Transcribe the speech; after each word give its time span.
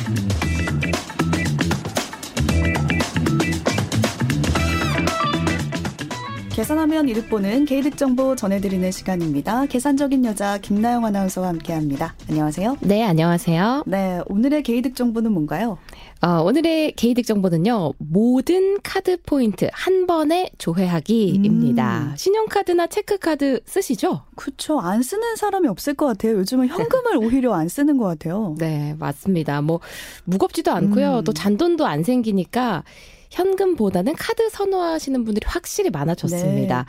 Mm-hmm. 0.00 0.59
계산하면 6.60 7.08
이득 7.08 7.30
보는 7.30 7.64
개이득 7.64 7.96
정보 7.96 8.36
전해드리는 8.36 8.90
시간입니다. 8.90 9.64
계산적인 9.64 10.26
여자 10.26 10.58
김나영 10.58 11.06
아나운서와 11.06 11.48
함께합니다. 11.48 12.14
안녕하세요. 12.28 12.76
네, 12.82 13.02
안녕하세요. 13.02 13.84
네, 13.86 14.20
오늘의 14.26 14.62
개이득 14.62 14.94
정보는 14.94 15.32
뭔가요? 15.32 15.78
어, 16.20 16.42
오늘의 16.42 16.92
개이득 16.96 17.24
정보는요, 17.24 17.94
모든 17.96 18.76
카드 18.82 19.16
포인트 19.22 19.70
한 19.72 20.06
번에 20.06 20.50
조회하기입니다. 20.58 22.10
음. 22.10 22.16
신용카드나 22.18 22.88
체크카드 22.88 23.62
쓰시죠? 23.64 24.24
그쵸. 24.36 24.80
안 24.80 25.02
쓰는 25.02 25.36
사람이 25.36 25.66
없을 25.66 25.94
것 25.94 26.04
같아요. 26.08 26.34
요즘은 26.34 26.68
현금을 26.68 27.16
오히려 27.16 27.54
안 27.54 27.70
쓰는 27.70 27.96
것 27.96 28.04
같아요. 28.04 28.54
네, 28.58 28.94
맞습니다. 28.98 29.62
뭐, 29.62 29.80
무겁지도 30.24 30.72
않고요. 30.72 31.20
음. 31.20 31.24
또 31.24 31.32
잔돈도 31.32 31.86
안 31.86 32.04
생기니까 32.04 32.84
현금보다는 33.30 34.14
카드 34.14 34.48
선호하시는 34.50 35.24
분들이 35.24 35.44
확실히 35.46 35.90
많아졌습니다. 35.90 36.78
네. 36.78 36.84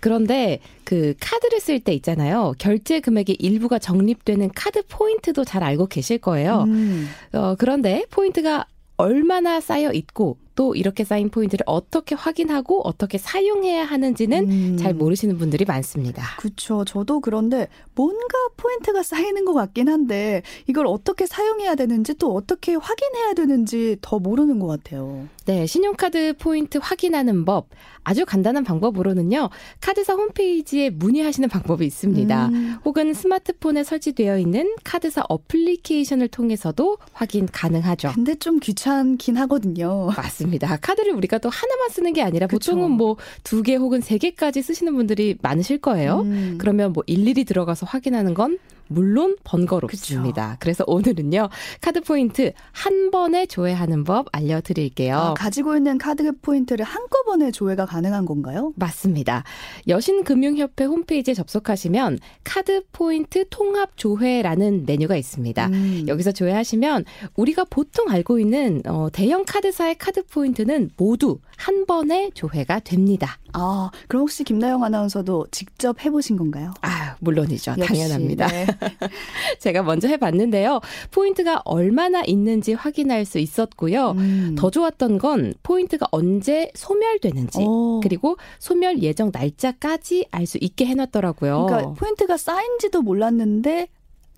그런데 0.00 0.58
그 0.84 1.14
카드를 1.20 1.60
쓸 1.60 1.80
때 1.80 1.92
있잖아요. 1.94 2.54
결제 2.58 3.00
금액의 3.00 3.36
일부가 3.38 3.78
적립되는 3.78 4.50
카드 4.54 4.82
포인트도 4.88 5.44
잘 5.44 5.62
알고 5.62 5.86
계실 5.86 6.18
거예요. 6.18 6.64
음. 6.66 7.08
어, 7.32 7.54
그런데 7.58 8.04
포인트가 8.10 8.66
얼마나 8.96 9.60
쌓여 9.60 9.92
있고 9.92 10.38
또 10.62 10.76
이렇게 10.76 11.02
쌓인 11.02 11.28
포인트를 11.28 11.64
어떻게 11.66 12.14
확인하고 12.14 12.82
어떻게 12.86 13.18
사용해야 13.18 13.84
하는지는 13.84 14.48
음. 14.48 14.76
잘 14.76 14.94
모르시는 14.94 15.36
분들이 15.36 15.64
많습니다. 15.64 16.22
그렇죠. 16.38 16.84
저도 16.84 17.18
그런데 17.18 17.66
뭔가 17.96 18.38
포인트가 18.56 19.02
쌓이는 19.02 19.44
것 19.44 19.54
같긴 19.54 19.88
한데 19.88 20.42
이걸 20.68 20.86
어떻게 20.86 21.26
사용해야 21.26 21.74
되는지 21.74 22.14
또 22.14 22.32
어떻게 22.36 22.76
확인해야 22.76 23.34
되는지 23.34 23.96
더 24.02 24.20
모르는 24.20 24.60
것 24.60 24.68
같아요. 24.68 25.26
네, 25.46 25.66
신용카드 25.66 26.34
포인트 26.38 26.78
확인하는 26.80 27.44
법 27.44 27.66
아주 28.04 28.24
간단한 28.24 28.64
방법으로는요. 28.64 29.50
카드사 29.80 30.14
홈페이지에 30.14 30.90
문의하시는 30.90 31.48
방법이 31.48 31.84
있습니다. 31.86 32.48
음. 32.48 32.76
혹은 32.84 33.14
스마트폰에 33.14 33.84
설치되어 33.84 34.38
있는 34.38 34.74
카드사 34.84 35.24
어플리케이션을 35.28 36.28
통해서도 36.28 36.98
확인 37.12 37.46
가능하죠. 37.50 38.12
근데 38.14 38.34
좀 38.36 38.58
귀찮긴 38.60 39.36
하거든요. 39.38 40.10
맞습니다. 40.16 40.51
카드를 40.58 41.12
우리가 41.14 41.38
또 41.38 41.48
하나만 41.48 41.88
쓰는 41.90 42.12
게 42.12 42.22
아니라 42.22 42.46
그쵸. 42.46 42.72
보통은 42.72 42.90
뭐 42.92 43.16
두 43.44 43.62
개 43.62 43.76
혹은 43.76 44.00
세 44.00 44.18
개까지 44.18 44.62
쓰시는 44.62 44.94
분들이 44.94 45.36
많으실 45.42 45.78
거예요. 45.78 46.20
음. 46.22 46.56
그러면 46.58 46.92
뭐 46.92 47.02
일일이 47.06 47.44
들어가서 47.44 47.86
확인하는 47.86 48.34
건 48.34 48.58
물론 48.92 49.36
번거롭습니다. 49.44 50.50
그쵸. 50.50 50.56
그래서 50.60 50.84
오늘은요. 50.86 51.48
카드 51.80 52.00
포인트 52.00 52.52
한 52.72 53.10
번에 53.10 53.46
조회하는 53.46 54.04
법 54.04 54.26
알려드릴게요. 54.32 55.16
아, 55.16 55.34
가지고 55.34 55.76
있는 55.76 55.98
카드 55.98 56.30
포인트를 56.40 56.84
한꺼번에 56.84 57.50
조회가 57.50 57.86
가능한 57.86 58.24
건가요? 58.26 58.72
맞습니다. 58.76 59.44
여신금융협회 59.88 60.84
홈페이지에 60.84 61.34
접속하시면 61.34 62.18
카드 62.44 62.82
포인트 62.92 63.44
통합 63.50 63.96
조회라는 63.96 64.84
메뉴가 64.86 65.16
있습니다. 65.16 65.66
음. 65.68 66.04
여기서 66.08 66.32
조회하시면 66.32 67.04
우리가 67.36 67.64
보통 67.64 68.08
알고 68.10 68.38
있는 68.38 68.82
어, 68.86 69.08
대형 69.12 69.44
카드사의 69.44 69.96
카드 69.96 70.24
포인트는 70.24 70.90
모두 70.96 71.38
한 71.56 71.86
번에 71.86 72.30
조회가 72.34 72.80
됩니다. 72.80 73.38
아, 73.52 73.90
그럼 74.08 74.22
혹시 74.22 74.44
김나영 74.44 74.82
아나운서도 74.82 75.46
직접 75.50 76.02
해보신 76.04 76.36
건가요? 76.36 76.72
아, 76.80 77.01
물론이죠. 77.22 77.76
역시, 77.78 77.86
당연합니다. 77.86 78.46
네. 78.48 78.66
제가 79.60 79.82
먼저 79.82 80.08
해봤는데요. 80.08 80.80
포인트가 81.10 81.62
얼마나 81.64 82.22
있는지 82.24 82.72
확인할 82.74 83.24
수 83.24 83.38
있었고요. 83.38 84.10
음. 84.12 84.54
더 84.58 84.70
좋았던 84.70 85.18
건 85.18 85.54
포인트가 85.62 86.06
언제 86.10 86.70
소멸되는지 86.74 87.62
오. 87.62 88.00
그리고 88.02 88.36
소멸 88.58 88.98
예정 89.02 89.30
날짜까지 89.32 90.26
알 90.30 90.42
수 90.46 90.58
있게 90.60 90.84
해놨더라고요. 90.86 91.66
그러니까 91.66 91.92
포인트가 91.94 92.36
쌓인지도 92.36 93.00
몰랐는데 93.02 93.86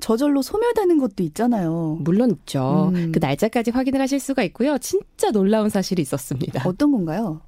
저절로 0.00 0.42
소멸되는 0.42 0.98
것도 0.98 1.22
있잖아요. 1.22 1.96
물론 2.00 2.30
있죠. 2.32 2.92
음. 2.94 3.10
그 3.10 3.18
날짜까지 3.20 3.70
확인을 3.70 4.00
하실 4.00 4.20
수가 4.20 4.42
있고요. 4.44 4.76
진짜 4.78 5.30
놀라운 5.30 5.70
사실이 5.70 6.02
있었습니다. 6.02 6.62
어떤 6.68 6.92
건가요? 6.92 7.40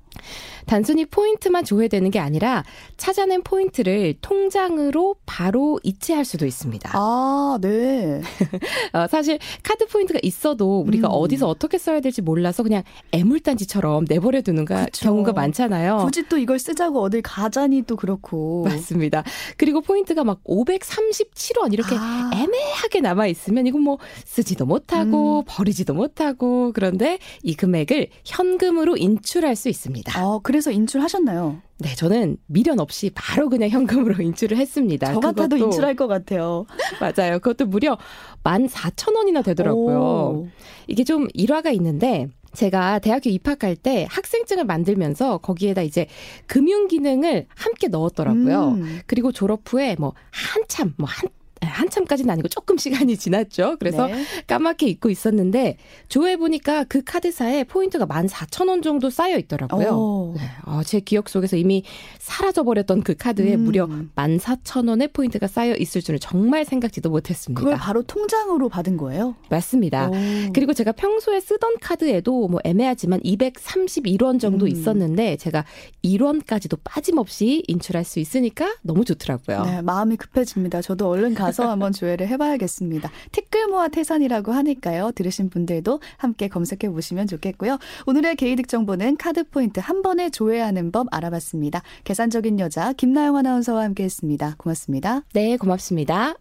단순히 0.66 1.04
포인트만 1.04 1.64
조회되는 1.64 2.10
게 2.10 2.18
아니라 2.18 2.64
찾아낸 2.96 3.42
포인트를 3.42 4.14
통장으로 4.20 5.16
바로 5.26 5.78
이체할 5.82 6.24
수도 6.24 6.46
있습니다. 6.46 6.90
아, 6.92 7.58
네. 7.60 8.20
어, 8.92 9.06
사실 9.08 9.38
카드 9.62 9.86
포인트가 9.86 10.18
있어도 10.22 10.80
우리가 10.80 11.08
음. 11.08 11.12
어디서 11.12 11.48
어떻게 11.48 11.78
써야 11.78 12.00
될지 12.00 12.22
몰라서 12.22 12.62
그냥 12.62 12.82
애물단지처럼 13.12 14.06
내버려 14.08 14.40
두는 14.42 14.64
경우가 14.92 15.32
많잖아요. 15.32 15.98
굳이 16.04 16.28
또 16.28 16.36
이걸 16.38 16.58
쓰자고 16.58 17.00
어딜 17.02 17.22
가자니 17.22 17.82
또 17.82 17.96
그렇고. 17.96 18.64
맞습니다. 18.64 19.22
그리고 19.56 19.80
포인트가 19.80 20.24
막 20.24 20.42
537원 20.44 21.72
이렇게 21.72 21.94
아. 21.98 22.30
애매하게 22.34 23.00
남아 23.00 23.26
있으면 23.28 23.66
이건 23.66 23.82
뭐 23.82 23.98
쓰지도 24.24 24.66
못하고 24.66 25.40
음. 25.40 25.44
버리지도 25.46 25.94
못하고 25.94 26.72
그런데 26.74 27.18
이 27.42 27.54
금액을 27.54 28.08
현금으로 28.24 28.96
인출할 28.96 29.56
수 29.56 29.68
있습니다. 29.68 30.15
아, 30.16 30.40
그래서 30.42 30.70
인출하셨나요? 30.70 31.60
네, 31.78 31.94
저는 31.94 32.38
미련 32.46 32.80
없이 32.80 33.10
바로 33.14 33.50
그냥 33.50 33.68
현금으로 33.68 34.14
인출을 34.22 34.56
했습니다. 34.56 35.12
저 35.12 35.20
같아도 35.20 35.56
인출할 35.56 35.94
것 35.94 36.06
같아요. 36.06 36.66
맞아요. 37.00 37.38
그것도 37.38 37.66
무려 37.66 37.98
14,000원이나 38.42 39.44
되더라고요. 39.44 39.98
오. 39.98 40.48
이게 40.86 41.04
좀 41.04 41.28
일화가 41.34 41.70
있는데 41.72 42.28
제가 42.54 43.00
대학교 43.00 43.28
입학할 43.28 43.76
때 43.76 44.06
학생증을 44.08 44.64
만들면서 44.64 45.38
거기에다 45.38 45.82
이제 45.82 46.06
금융 46.46 46.88
기능을 46.88 47.46
함께 47.54 47.88
넣었더라고요. 47.88 48.68
음. 48.68 49.00
그리고 49.06 49.30
졸업 49.30 49.60
후에 49.66 49.96
뭐 49.98 50.14
한참 50.30 50.94
뭐 50.96 51.06
한 51.06 51.28
한참까지는 51.76 52.30
아니고 52.30 52.48
조금 52.48 52.78
시간이 52.78 53.16
지났죠. 53.18 53.76
그래서 53.78 54.06
네. 54.06 54.24
까맣게 54.46 54.86
잊고 54.86 55.10
있었는데 55.10 55.76
조회 56.08 56.36
보니까 56.36 56.84
그 56.84 57.02
카드사에 57.04 57.64
포인트가 57.64 58.06
14,000원 58.06 58.82
정도 58.82 59.10
쌓여 59.10 59.36
있더라고요. 59.38 60.34
네. 60.36 60.42
어, 60.64 60.82
제 60.84 61.00
기억 61.00 61.28
속에서 61.28 61.56
이미 61.56 61.82
사라져 62.18 62.62
버렸던 62.62 63.02
그 63.02 63.14
카드에 63.14 63.54
음. 63.54 63.64
무려 63.64 63.88
14,000원의 64.14 65.12
포인트가 65.12 65.46
쌓여 65.46 65.74
있을 65.74 66.02
줄은 66.02 66.20
정말 66.20 66.64
생각지도 66.64 67.10
못했습니다. 67.10 67.60
그걸 67.60 67.76
바로 67.76 68.02
통장으로 68.02 68.68
받은 68.68 68.96
거예요? 68.96 69.36
맞습니다. 69.50 70.08
오. 70.08 70.12
그리고 70.52 70.72
제가 70.72 70.92
평소에 70.92 71.40
쓰던 71.40 71.76
카드에도 71.80 72.48
뭐 72.48 72.60
애매하지만 72.64 73.20
231원 73.20 74.40
정도 74.40 74.66
음. 74.66 74.70
있었는데 74.70 75.36
제가 75.36 75.64
1원까지도 76.04 76.78
빠짐없이 76.84 77.64
인출할 77.66 78.04
수 78.04 78.18
있으니까 78.18 78.74
너무 78.82 79.04
좋더라고요. 79.04 79.62
네, 79.64 79.82
마음이 79.82 80.16
급해집니다. 80.16 80.82
저도 80.82 81.08
얼른 81.08 81.34
가서 81.34 81.65
한번 81.68 81.92
조회를 81.92 82.28
해봐야겠습니다. 82.28 83.10
티끌 83.32 83.68
모아 83.68 83.88
태산이라고 83.88 84.52
하니까요. 84.52 85.12
들으신 85.14 85.50
분들도 85.50 86.00
함께 86.16 86.48
검색해 86.48 86.90
보시면 86.92 87.26
좋겠고요. 87.26 87.78
오늘의 88.06 88.36
개이득 88.36 88.68
정보는 88.68 89.16
카드 89.16 89.48
포인트 89.48 89.80
한 89.80 90.02
번에 90.02 90.30
조회하는 90.30 90.92
법 90.92 91.06
알아봤습니다. 91.10 91.82
계산적인 92.04 92.60
여자 92.60 92.92
김나영 92.92 93.36
아나운서와 93.36 93.82
함께했습니다. 93.84 94.56
고맙습니다. 94.58 95.22
네, 95.32 95.56
고맙습니다. 95.56 96.34